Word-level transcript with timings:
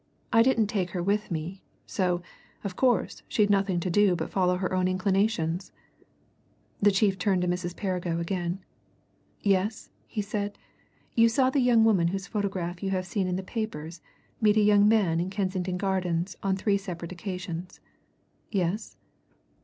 I 0.33 0.41
didn't 0.41 0.65
take 0.65 0.89
her 0.97 1.03
with 1.03 1.29
me 1.29 1.61
so, 1.85 2.23
of 2.63 2.75
course, 2.75 3.21
she'd 3.27 3.51
nothing 3.51 3.79
to 3.81 3.89
do 3.91 4.15
but 4.15 4.31
follow 4.31 4.57
her 4.57 4.73
own 4.73 4.87
inclinations." 4.87 5.71
The 6.81 6.89
chief 6.89 7.19
turned 7.19 7.43
to 7.43 7.47
Mrs. 7.47 7.75
Perrigo 7.75 8.19
again. 8.19 8.65
"Yes?" 9.43 9.91
he 10.07 10.23
said. 10.23 10.57
"You 11.13 11.29
saw 11.29 11.51
the 11.51 11.59
young 11.59 11.83
woman 11.85 12.07
whose 12.07 12.25
photograph 12.25 12.81
you 12.81 12.89
have 12.89 13.05
seen 13.05 13.27
in 13.27 13.35
the 13.35 13.43
papers 13.43 14.01
meet 14.41 14.57
a 14.57 14.61
young 14.61 14.87
man 14.87 15.19
in 15.19 15.29
Kensington 15.29 15.77
Gardens 15.77 16.35
on 16.41 16.55
three 16.55 16.79
separate 16.79 17.11
occasions. 17.11 17.79
Yes?" 18.49 18.97